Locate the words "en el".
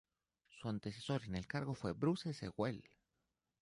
1.25-1.45